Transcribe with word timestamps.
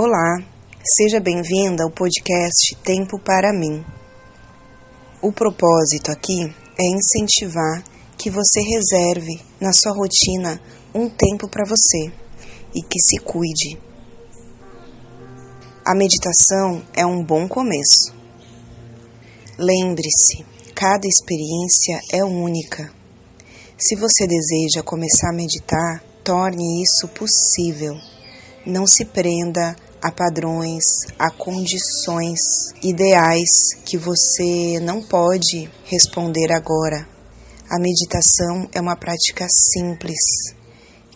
Olá, 0.00 0.38
seja 0.84 1.18
bem-vinda 1.18 1.82
ao 1.82 1.90
podcast 1.90 2.76
Tempo 2.84 3.18
para 3.18 3.52
mim. 3.52 3.84
O 5.20 5.32
propósito 5.32 6.12
aqui 6.12 6.54
é 6.78 6.84
incentivar 6.86 7.82
que 8.16 8.30
você 8.30 8.60
reserve 8.60 9.42
na 9.60 9.72
sua 9.72 9.90
rotina 9.92 10.62
um 10.94 11.10
tempo 11.10 11.48
para 11.48 11.64
você 11.64 12.12
e 12.72 12.80
que 12.80 13.00
se 13.00 13.18
cuide. 13.18 13.76
A 15.84 15.96
meditação 15.96 16.80
é 16.94 17.04
um 17.04 17.20
bom 17.24 17.48
começo. 17.48 18.14
Lembre-se, 19.58 20.46
cada 20.76 21.08
experiência 21.08 22.00
é 22.12 22.22
única. 22.22 22.88
Se 23.76 23.96
você 23.96 24.28
deseja 24.28 24.80
começar 24.80 25.30
a 25.30 25.36
meditar, 25.36 26.04
torne 26.22 26.84
isso 26.84 27.08
possível. 27.08 27.96
Não 28.64 28.86
se 28.86 29.04
prenda 29.04 29.74
a 30.02 30.10
padrões, 30.12 31.06
a 31.18 31.30
condições 31.30 32.72
ideais 32.82 33.74
que 33.84 33.96
você 33.96 34.78
não 34.80 35.02
pode 35.02 35.70
responder 35.84 36.52
agora. 36.52 37.06
A 37.70 37.78
meditação 37.78 38.68
é 38.72 38.80
uma 38.80 38.96
prática 38.96 39.46
simples 39.48 40.54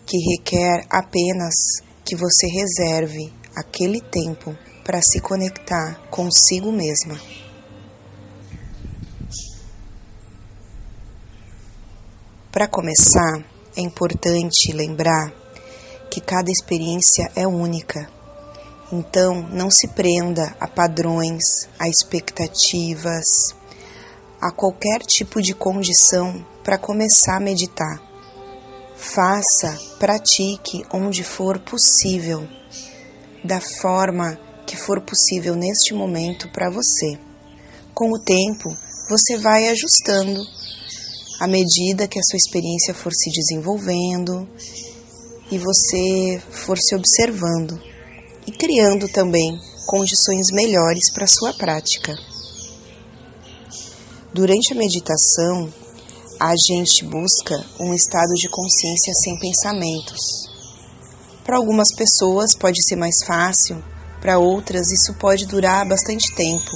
que 0.05 0.17
requer 0.35 0.85
apenas 0.89 1.81
que 2.05 2.15
você 2.15 2.47
reserve 2.47 3.33
aquele 3.55 4.01
tempo 4.01 4.55
para 4.83 5.01
se 5.01 5.19
conectar 5.19 5.99
consigo 6.09 6.71
mesma. 6.71 7.19
Para 12.51 12.67
começar, 12.67 13.43
é 13.75 13.81
importante 13.81 14.71
lembrar 14.71 15.33
que 16.11 16.21
cada 16.21 16.51
experiência 16.51 17.31
é 17.35 17.47
única. 17.47 18.12
Então, 18.91 19.47
não 19.49 19.71
se 19.71 19.87
prenda 19.87 20.55
a 20.59 20.67
padrões, 20.67 21.67
a 21.79 21.87
expectativas, 21.87 23.55
a 24.39 24.51
qualquer 24.51 24.99
tipo 24.99 25.41
de 25.41 25.53
condição 25.53 26.45
para 26.63 26.77
começar 26.77 27.37
a 27.37 27.39
meditar. 27.39 28.01
Faça, 28.95 29.77
pratique 29.97 30.85
onde 30.93 31.23
for 31.23 31.59
possível, 31.59 32.47
da 33.43 33.59
forma 33.59 34.37
que 34.65 34.75
for 34.75 35.01
possível 35.01 35.55
neste 35.55 35.93
momento 35.93 36.49
para 36.51 36.69
você. 36.69 37.17
Com 37.93 38.11
o 38.11 38.19
tempo, 38.19 38.75
você 39.09 39.37
vai 39.37 39.69
ajustando 39.69 40.41
à 41.39 41.47
medida 41.47 42.07
que 42.07 42.19
a 42.19 42.23
sua 42.23 42.37
experiência 42.37 42.93
for 42.93 43.13
se 43.13 43.29
desenvolvendo 43.31 44.47
e 45.51 45.57
você 45.57 46.41
for 46.51 46.77
se 46.77 46.95
observando 46.95 47.92
criando 48.63 49.09
também 49.09 49.59
condições 49.85 50.47
melhores 50.49 51.09
para 51.09 51.27
sua 51.27 51.53
prática. 51.53 52.17
Durante 54.33 54.71
a 54.71 54.75
meditação, 54.77 55.69
a 56.39 56.53
gente 56.55 57.03
busca 57.03 57.61
um 57.77 57.93
estado 57.93 58.33
de 58.35 58.47
consciência 58.47 59.13
sem 59.15 59.37
pensamentos. 59.37 60.49
Para 61.43 61.57
algumas 61.57 61.93
pessoas 61.93 62.55
pode 62.55 62.81
ser 62.87 62.95
mais 62.95 63.21
fácil, 63.25 63.83
para 64.21 64.39
outras 64.39 64.93
isso 64.93 65.13
pode 65.15 65.45
durar 65.45 65.85
bastante 65.85 66.33
tempo. 66.33 66.71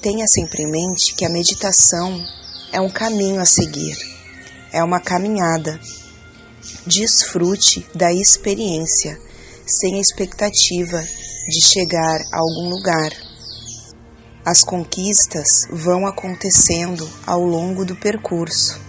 Tenha 0.00 0.26
sempre 0.26 0.62
em 0.62 0.70
mente 0.70 1.14
que 1.14 1.26
a 1.26 1.30
meditação 1.30 2.24
é 2.72 2.80
um 2.80 2.88
caminho 2.88 3.38
a 3.38 3.44
seguir, 3.44 3.98
é 4.72 4.82
uma 4.82 4.98
caminhada 4.98 5.78
Desfrute 6.90 7.86
da 7.94 8.12
experiência, 8.12 9.16
sem 9.64 9.94
a 9.94 10.00
expectativa 10.00 11.00
de 11.48 11.60
chegar 11.60 12.20
a 12.32 12.38
algum 12.38 12.68
lugar. 12.68 13.12
As 14.44 14.64
conquistas 14.64 15.68
vão 15.70 16.04
acontecendo 16.04 17.08
ao 17.24 17.44
longo 17.44 17.84
do 17.84 17.94
percurso. 17.94 18.80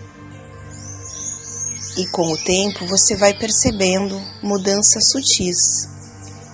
E 1.95 2.07
com 2.07 2.31
o 2.31 2.37
tempo 2.43 2.87
você 2.87 3.15
vai 3.15 3.37
percebendo 3.37 4.19
mudanças 4.41 5.11
sutis 5.11 5.87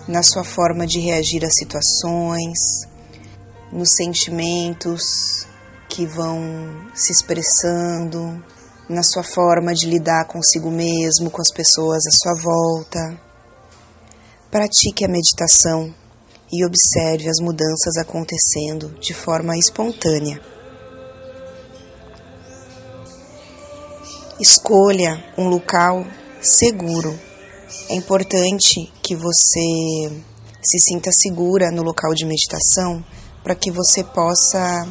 na 0.06 0.24
sua 0.24 0.44
forma 0.44 0.86
de 0.86 1.00
reagir 1.00 1.46
às 1.46 1.56
situações, 1.56 2.86
nos 3.72 3.96
sentimentos 3.96 5.48
que 5.88 6.06
vão 6.06 6.92
se 6.94 7.14
expressando, 7.14 8.44
na 8.90 9.04
sua 9.04 9.24
forma 9.24 9.74
de 9.74 9.86
lidar 9.88 10.26
consigo 10.26 10.72
mesmo, 10.72 11.30
com 11.30 11.42
as 11.42 11.52
pessoas 11.52 12.06
à 12.08 12.12
sua 12.12 12.34
volta. 12.42 13.20
Pratique 14.50 15.04
a 15.04 15.10
meditação 15.10 15.94
e 16.52 16.66
observe 16.66 17.28
as 17.30 17.40
mudanças 17.42 17.98
acontecendo 17.98 18.90
de 19.00 19.14
forma 19.14 19.58
espontânea. 19.58 20.42
Escolha 24.40 25.22
um 25.38 25.50
local 25.50 26.06
seguro. 26.42 27.20
É 27.90 27.96
importante 27.96 28.92
que 29.04 29.16
você 29.16 30.24
se 30.62 30.80
sinta 30.80 31.12
segura 31.12 31.72
no 31.72 31.84
local 31.84 32.14
de 32.14 32.26
meditação 32.26 33.04
para 33.44 33.56
que 33.56 33.70
você 33.70 34.04
possa 34.04 34.88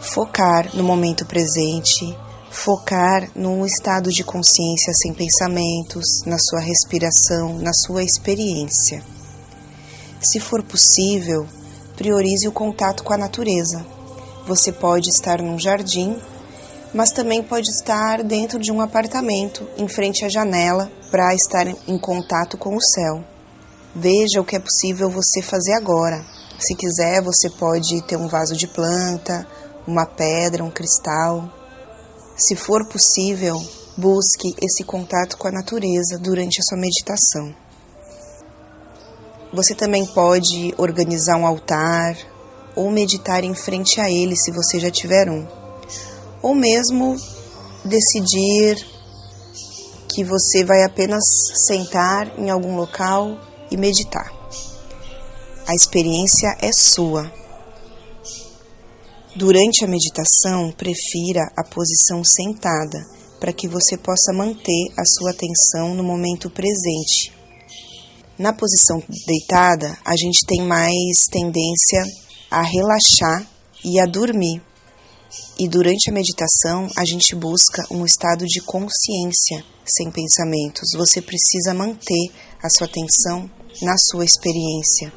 focar 0.00 0.74
no 0.76 0.84
momento 0.84 1.26
presente 1.26 2.16
focar 2.50 3.30
no 3.34 3.66
estado 3.66 4.10
de 4.10 4.24
consciência 4.24 4.92
sem 4.94 5.12
pensamentos, 5.12 6.22
na 6.24 6.38
sua 6.38 6.60
respiração, 6.60 7.58
na 7.58 7.72
sua 7.72 8.02
experiência. 8.02 9.02
Se 10.20 10.40
for 10.40 10.62
possível, 10.62 11.46
priorize 11.96 12.48
o 12.48 12.52
contato 12.52 13.04
com 13.04 13.12
a 13.12 13.18
natureza. 13.18 13.84
Você 14.46 14.72
pode 14.72 15.10
estar 15.10 15.42
num 15.42 15.58
jardim, 15.58 16.16
mas 16.94 17.10
também 17.10 17.42
pode 17.42 17.70
estar 17.70 18.22
dentro 18.22 18.58
de 18.58 18.72
um 18.72 18.80
apartamento, 18.80 19.68
em 19.76 19.86
frente 19.86 20.24
à 20.24 20.28
janela, 20.28 20.90
para 21.10 21.34
estar 21.34 21.66
em 21.66 21.98
contato 21.98 22.56
com 22.56 22.74
o 22.74 22.80
céu. 22.80 23.22
Veja 23.94 24.40
o 24.40 24.44
que 24.44 24.56
é 24.56 24.60
possível 24.60 25.10
você 25.10 25.42
fazer 25.42 25.74
agora. 25.74 26.24
Se 26.58 26.74
quiser, 26.74 27.22
você 27.22 27.50
pode 27.50 28.02
ter 28.02 28.16
um 28.16 28.26
vaso 28.26 28.56
de 28.56 28.66
planta, 28.66 29.46
uma 29.86 30.06
pedra, 30.06 30.64
um 30.64 30.70
cristal. 30.70 31.57
Se 32.38 32.54
for 32.54 32.86
possível, 32.86 33.60
busque 33.96 34.54
esse 34.62 34.84
contato 34.84 35.36
com 35.36 35.48
a 35.48 35.50
natureza 35.50 36.16
durante 36.16 36.60
a 36.60 36.62
sua 36.62 36.78
meditação. 36.78 37.52
Você 39.52 39.74
também 39.74 40.06
pode 40.06 40.72
organizar 40.78 41.36
um 41.36 41.44
altar 41.44 42.16
ou 42.76 42.92
meditar 42.92 43.42
em 43.42 43.56
frente 43.56 44.00
a 44.00 44.08
ele 44.08 44.36
se 44.36 44.52
você 44.52 44.78
já 44.78 44.88
tiver 44.88 45.28
um. 45.28 45.48
Ou 46.40 46.54
mesmo 46.54 47.16
decidir 47.84 48.86
que 50.08 50.22
você 50.22 50.62
vai 50.62 50.84
apenas 50.84 51.24
sentar 51.66 52.38
em 52.38 52.50
algum 52.50 52.76
local 52.76 53.36
e 53.68 53.76
meditar. 53.76 54.32
A 55.66 55.74
experiência 55.74 56.56
é 56.60 56.70
sua. 56.70 57.28
Durante 59.38 59.84
a 59.84 59.86
meditação, 59.88 60.72
prefira 60.72 61.48
a 61.56 61.62
posição 61.62 62.24
sentada 62.24 63.06
para 63.38 63.52
que 63.52 63.68
você 63.68 63.96
possa 63.96 64.32
manter 64.32 64.88
a 64.96 65.04
sua 65.04 65.30
atenção 65.30 65.94
no 65.94 66.02
momento 66.02 66.50
presente. 66.50 67.32
Na 68.36 68.52
posição 68.52 69.00
deitada, 69.28 69.96
a 70.04 70.16
gente 70.16 70.44
tem 70.44 70.62
mais 70.62 71.26
tendência 71.30 72.04
a 72.50 72.62
relaxar 72.62 73.48
e 73.84 74.00
a 74.00 74.06
dormir. 74.06 74.60
E 75.56 75.68
durante 75.68 76.10
a 76.10 76.12
meditação, 76.12 76.88
a 76.96 77.04
gente 77.04 77.36
busca 77.36 77.86
um 77.92 78.04
estado 78.04 78.44
de 78.44 78.60
consciência 78.60 79.64
sem 79.86 80.10
pensamentos. 80.10 80.90
Você 80.96 81.22
precisa 81.22 81.72
manter 81.72 82.32
a 82.60 82.68
sua 82.68 82.88
atenção 82.88 83.48
na 83.82 83.96
sua 83.98 84.24
experiência. 84.24 85.12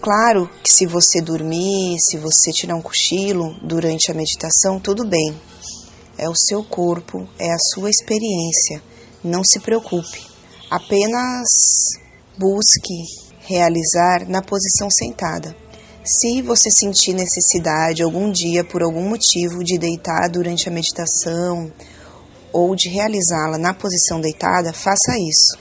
Claro 0.00 0.48
que 0.62 0.70
se 0.70 0.86
você 0.86 1.20
dormir, 1.20 1.98
se 1.98 2.16
você 2.16 2.52
tirar 2.52 2.76
um 2.76 2.82
cochilo 2.82 3.54
durante 3.62 4.10
a 4.10 4.14
meditação, 4.14 4.78
tudo 4.78 5.06
bem. 5.06 5.34
É 6.18 6.28
o 6.28 6.34
seu 6.34 6.62
corpo, 6.62 7.28
é 7.38 7.52
a 7.52 7.58
sua 7.58 7.90
experiência. 7.90 8.82
Não 9.22 9.42
se 9.42 9.58
preocupe. 9.60 10.26
Apenas 10.70 11.48
busque 12.38 13.04
realizar 13.40 14.28
na 14.28 14.42
posição 14.42 14.90
sentada. 14.90 15.56
Se 16.04 16.40
você 16.40 16.70
sentir 16.70 17.14
necessidade 17.14 18.02
algum 18.02 18.30
dia, 18.30 18.62
por 18.62 18.82
algum 18.82 19.08
motivo, 19.08 19.64
de 19.64 19.76
deitar 19.76 20.28
durante 20.30 20.68
a 20.68 20.72
meditação 20.72 21.72
ou 22.52 22.76
de 22.76 22.88
realizá-la 22.88 23.58
na 23.58 23.74
posição 23.74 24.20
deitada, 24.20 24.72
faça 24.72 25.18
isso. 25.18 25.58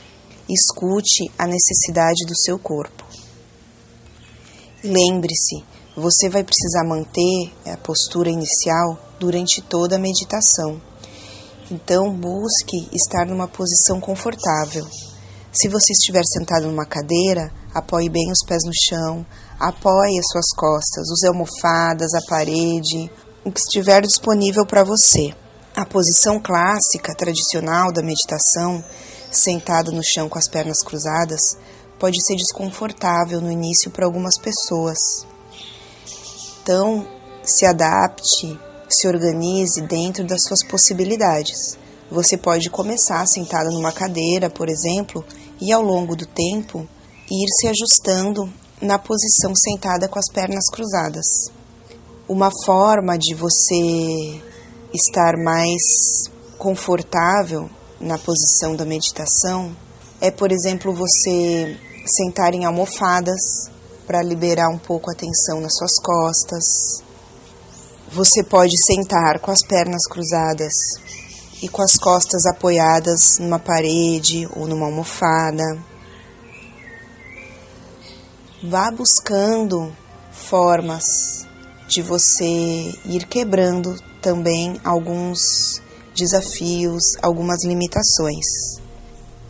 Escute 0.48 1.32
a 1.38 1.48
necessidade 1.48 2.26
do 2.28 2.38
seu 2.38 2.60
corpo. 2.60 2.95
Lembre-se, 4.86 5.64
você 5.98 6.30
vai 6.30 6.44
precisar 6.44 6.84
manter 6.84 7.52
a 7.66 7.76
postura 7.76 8.30
inicial 8.30 9.00
durante 9.20 9.60
toda 9.60 9.96
a 9.96 10.00
meditação. 10.00 10.80
Então, 11.72 12.14
busque 12.16 12.88
estar 12.94 13.26
numa 13.26 13.48
posição 13.48 14.00
confortável. 14.00 14.86
Se 15.52 15.68
você 15.68 15.92
estiver 15.92 16.22
sentado 16.24 16.68
numa 16.68 16.86
cadeira, 16.86 17.52
apoie 17.74 18.10
bem 18.10 18.32
os 18.32 18.46
pés 18.46 18.62
no 18.64 18.72
chão, 18.76 19.26
apoie 19.60 20.20
as 20.20 20.28
suas 20.32 20.52
costas, 20.56 21.10
use 21.10 21.26
almofadas, 21.26 22.14
a 22.14 22.22
parede, 22.30 23.10
o 23.44 23.52
que 23.52 23.62
estiver 23.62 24.04
disponível 24.04 24.68
para 24.68 24.84
você. 24.84 25.34
A 25.76 25.84
posição 25.84 26.40
clássica, 26.40 27.16
tradicional 27.16 27.92
da 27.92 28.04
meditação, 28.04 28.84
sentado 29.32 29.92
no 29.92 30.04
chão 30.04 30.30
com 30.30 30.38
as 30.38 30.48
pernas 30.48 30.84
cruzadas, 30.84 31.58
pode 32.00 32.24
ser 32.26 32.36
desconfortável 32.36 33.42
no 33.42 33.52
início 33.52 33.90
para 33.92 34.06
algumas 34.06 34.38
pessoas. 34.38 35.26
Então, 36.62 37.08
se 37.44 37.66
adapte, 37.66 38.60
se 38.90 39.08
organize 39.08 39.82
dentro 39.82 40.26
das 40.26 40.44
suas 40.44 40.64
possibilidades. 40.64 41.78
Você 42.10 42.38
pode 42.38 42.70
começar 42.70 43.26
sentado 43.26 43.72
numa 43.72 43.92
cadeira, 43.92 44.50
por 44.50 44.70
exemplo, 44.70 45.24
e 45.62 45.72
ao 45.72 45.82
longo 45.82 46.16
do 46.16 46.26
tempo 46.26 46.88
ir 47.32 47.48
se 47.60 47.68
ajustando 47.68 48.52
na 48.82 49.00
posição 49.00 49.56
sentada 49.56 50.08
com 50.08 50.20
as 50.20 50.30
pernas 50.32 50.70
cruzadas. 50.70 51.26
Uma 52.28 52.50
forma 52.66 53.18
de 53.18 53.34
você 53.34 54.42
estar 54.94 55.38
mais 55.38 56.30
confortável 56.58 57.70
na 58.00 58.18
posição 58.18 58.76
da 58.76 58.86
meditação 58.86 59.76
é, 60.22 60.32
por 60.32 60.52
exemplo, 60.52 60.94
você 60.94 61.78
sentar 62.06 62.54
em 62.54 62.66
almofadas 62.66 63.70
para 64.06 64.22
liberar 64.22 64.70
um 64.70 64.78
pouco 64.78 65.12
a 65.12 65.16
tensão 65.16 65.60
nas 65.60 65.76
suas 65.76 66.00
costas. 66.00 67.04
Você 68.12 68.44
pode 68.44 68.78
sentar 68.78 69.40
com 69.40 69.52
as 69.52 69.62
pernas 69.62 70.08
cruzadas 70.08 70.74
e 71.62 71.68
com 71.68 71.82
as 71.82 71.98
costas 71.98 72.46
apoiadas 72.46 73.40
numa 73.40 73.60
parede 73.60 74.48
ou 74.56 74.68
numa 74.68 74.86
almofada. 74.86 75.78
Vá 78.64 78.90
buscando 78.92 79.96
formas 80.32 81.46
de 81.88 82.02
você 82.02 82.94
ir 83.06 83.26
quebrando 83.28 83.96
também 84.22 84.80
alguns 84.84 85.82
desafios, 86.16 87.16
algumas 87.22 87.64
limitações. 87.64 88.85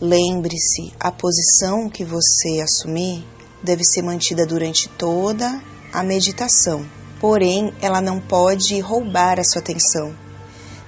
Lembre-se, 0.00 0.92
a 1.00 1.10
posição 1.10 1.88
que 1.88 2.04
você 2.04 2.60
assumir 2.60 3.26
deve 3.62 3.82
ser 3.82 4.02
mantida 4.02 4.44
durante 4.44 4.90
toda 4.90 5.58
a 5.90 6.02
meditação. 6.02 6.86
Porém, 7.18 7.72
ela 7.80 8.02
não 8.02 8.20
pode 8.20 8.78
roubar 8.78 9.40
a 9.40 9.44
sua 9.44 9.62
atenção. 9.62 10.14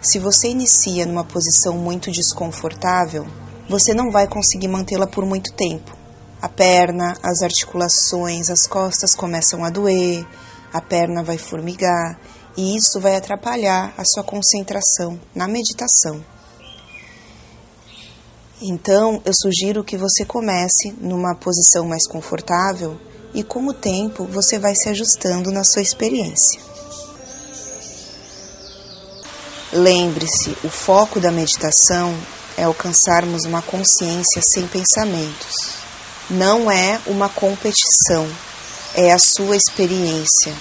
Se 0.02 0.18
você 0.18 0.48
inicia 0.48 1.06
numa 1.06 1.24
posição 1.24 1.78
muito 1.78 2.10
desconfortável, 2.10 3.26
você 3.66 3.94
não 3.94 4.10
vai 4.10 4.28
conseguir 4.28 4.68
mantê-la 4.68 5.06
por 5.06 5.24
muito 5.24 5.54
tempo. 5.54 5.96
A 6.42 6.48
perna, 6.48 7.16
as 7.22 7.40
articulações, 7.40 8.50
as 8.50 8.66
costas 8.66 9.14
começam 9.14 9.64
a 9.64 9.70
doer, 9.70 10.26
a 10.70 10.82
perna 10.82 11.22
vai 11.22 11.38
formigar 11.38 12.20
e 12.58 12.76
isso 12.76 13.00
vai 13.00 13.16
atrapalhar 13.16 13.94
a 13.96 14.04
sua 14.04 14.22
concentração 14.22 15.18
na 15.34 15.48
meditação. 15.48 16.22
Então, 18.60 19.22
eu 19.24 19.32
sugiro 19.32 19.84
que 19.84 19.96
você 19.96 20.24
comece 20.24 20.92
numa 21.00 21.32
posição 21.32 21.86
mais 21.86 22.08
confortável 22.08 22.98
e, 23.32 23.44
com 23.44 23.64
o 23.68 23.72
tempo, 23.72 24.24
você 24.24 24.58
vai 24.58 24.74
se 24.74 24.88
ajustando 24.88 25.52
na 25.52 25.62
sua 25.62 25.80
experiência. 25.80 26.60
Lembre-se, 29.72 30.56
o 30.64 30.68
foco 30.68 31.20
da 31.20 31.30
meditação 31.30 32.12
é 32.56 32.64
alcançarmos 32.64 33.44
uma 33.44 33.62
consciência 33.62 34.42
sem 34.42 34.66
pensamentos. 34.66 35.74
Não 36.28 36.68
é 36.68 37.00
uma 37.06 37.28
competição, 37.28 38.28
é 38.92 39.12
a 39.12 39.18
sua 39.20 39.54
experiência. 39.54 40.52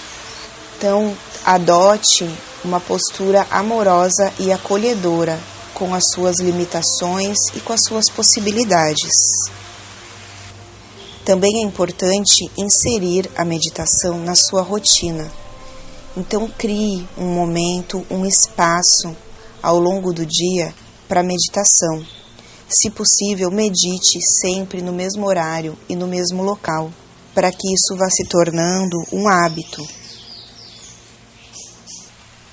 Então, 0.78 1.18
adote 1.44 2.30
uma 2.64 2.80
postura 2.80 3.48
amorosa 3.50 4.32
e 4.38 4.52
acolhedora 4.52 5.40
com 5.78 5.94
as 5.94 6.10
suas 6.10 6.40
limitações 6.40 7.38
e 7.56 7.60
com 7.60 7.72
as 7.72 7.84
suas 7.84 8.10
possibilidades. 8.10 9.14
Também 11.24 11.60
é 11.60 11.62
importante 11.62 12.50
inserir 12.58 13.30
a 13.36 13.46
meditação 13.46 14.18
na 14.18 14.34
sua 14.34 14.64
rotina. 14.64 15.32
Então, 16.16 16.50
crie 16.58 17.08
um 17.16 17.28
momento, 17.28 18.04
um 18.10 18.26
espaço 18.26 19.16
ao 19.62 19.78
longo 19.78 20.12
do 20.12 20.26
dia 20.26 20.74
para 21.08 21.22
meditação. 21.22 22.04
Se 22.68 22.90
possível, 22.90 23.52
medite 23.52 24.20
sempre 24.20 24.82
no 24.82 24.92
mesmo 24.92 25.28
horário 25.28 25.78
e 25.88 25.96
no 25.96 26.08
mesmo 26.08 26.42
local, 26.42 26.92
para 27.36 27.52
que 27.52 27.72
isso 27.72 27.96
vá 27.96 28.10
se 28.10 28.26
tornando 28.26 28.98
um 29.12 29.28
hábito 29.28 29.88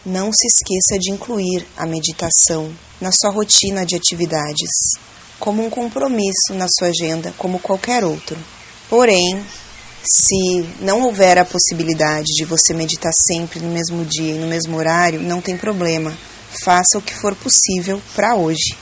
não 0.05 0.31
se 0.33 0.47
esqueça 0.47 0.99
de 0.99 1.11
incluir 1.11 1.67
a 1.77 1.87
meditação 1.87 2.71
na 3.01 3.11
sua 3.11 3.31
rotina 3.31 3.87
de 3.87 3.97
atividades, 3.97 4.71
como 5.39 5.65
um 5.65 5.71
compromisso 5.71 6.53
na 6.53 6.67
sua 6.69 6.89
agenda, 6.89 7.33
como 7.39 7.59
qualquer 7.59 8.05
outro. 8.05 8.39
Porém, 8.89 9.43
se 10.03 10.69
não 10.81 11.03
houver 11.03 11.39
a 11.39 11.45
possibilidade 11.45 12.35
de 12.35 12.45
você 12.45 12.75
meditar 12.75 13.13
sempre 13.15 13.61
no 13.61 13.71
mesmo 13.71 14.05
dia 14.05 14.35
e 14.35 14.39
no 14.39 14.47
mesmo 14.47 14.77
horário, 14.77 15.21
não 15.21 15.41
tem 15.41 15.57
problema. 15.57 16.17
Faça 16.63 16.99
o 16.99 17.03
que 17.03 17.15
for 17.15 17.35
possível 17.35 18.01
para 18.15 18.35
hoje. 18.35 18.77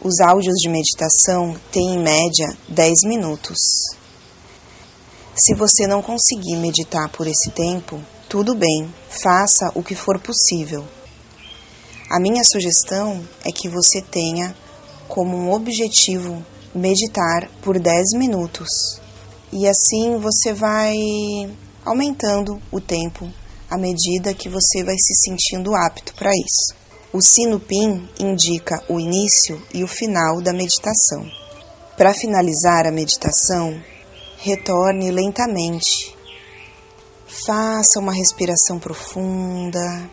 Os 0.00 0.20
áudios 0.20 0.56
de 0.56 0.68
meditação 0.68 1.56
têm 1.70 1.94
em 1.94 2.02
média 2.02 2.54
10 2.68 3.04
minutos. 3.04 3.58
Se 5.34 5.54
você 5.54 5.86
não 5.86 6.02
conseguir 6.02 6.56
meditar 6.56 7.08
por 7.08 7.26
esse 7.26 7.50
tempo, 7.50 7.98
tudo 8.32 8.54
bem, 8.54 8.90
faça 9.10 9.70
o 9.74 9.82
que 9.82 9.94
for 9.94 10.18
possível. 10.18 10.88
A 12.08 12.18
minha 12.18 12.42
sugestão 12.42 13.22
é 13.44 13.52
que 13.52 13.68
você 13.68 14.00
tenha 14.00 14.56
como 15.06 15.36
um 15.36 15.52
objetivo 15.52 16.42
meditar 16.74 17.46
por 17.60 17.78
10 17.78 18.14
minutos. 18.14 18.98
E 19.52 19.68
assim 19.68 20.16
você 20.16 20.54
vai 20.54 20.96
aumentando 21.84 22.58
o 22.70 22.80
tempo 22.80 23.30
à 23.68 23.76
medida 23.76 24.32
que 24.32 24.48
você 24.48 24.82
vai 24.82 24.96
se 24.96 25.14
sentindo 25.14 25.74
apto 25.74 26.14
para 26.14 26.30
isso. 26.30 26.74
O 27.12 27.20
sino 27.20 27.60
PIN 27.60 28.08
indica 28.18 28.82
o 28.88 28.98
início 28.98 29.62
e 29.74 29.84
o 29.84 29.86
final 29.86 30.40
da 30.40 30.54
meditação. 30.54 31.30
Para 31.98 32.14
finalizar 32.14 32.86
a 32.86 32.90
meditação, 32.90 33.78
retorne 34.38 35.10
lentamente 35.10 36.21
Faça 37.34 37.98
uma 37.98 38.12
respiração 38.12 38.78
profunda, 38.78 40.10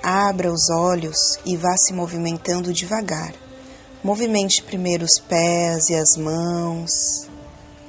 abra 0.00 0.52
os 0.52 0.70
olhos 0.70 1.18
e 1.44 1.56
vá 1.56 1.76
se 1.76 1.92
movimentando 1.92 2.72
devagar. 2.72 3.34
Movimente 4.04 4.62
primeiro 4.62 5.04
os 5.04 5.18
pés 5.18 5.88
e 5.88 5.96
as 5.96 6.16
mãos 6.16 7.28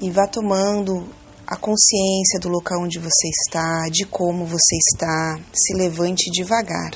e 0.01 0.09
vá 0.09 0.25
tomando 0.25 1.07
a 1.45 1.55
consciência 1.55 2.39
do 2.39 2.49
local 2.49 2.81
onde 2.81 2.97
você 2.97 3.27
está, 3.29 3.87
de 3.91 4.03
como 4.03 4.47
você 4.47 4.77
está. 4.77 5.39
Se 5.53 5.75
levante 5.75 6.31
devagar. 6.31 6.91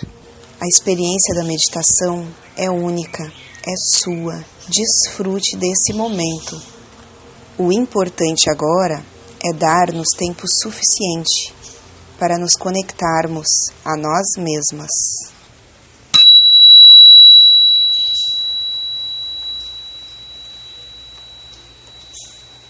A 0.60 0.67
experiência 0.67 1.36
da 1.36 1.44
meditação 1.44 2.27
é 2.56 2.67
única, 2.67 3.32
é 3.63 3.75
sua. 3.77 4.44
Desfrute 4.67 5.56
desse 5.56 5.94
momento. 5.94 6.60
O 7.60 7.72
importante 7.72 8.50
agora 8.50 9.06
é 9.44 9.53
dar-nos 9.53 10.10
tempo 10.17 10.48
suficiente 10.48 11.53
para 12.20 12.38
nos 12.38 12.56
conectarmos 12.56 13.48
a 13.86 13.96
nós 13.96 14.36
mesmas. 14.38 15.37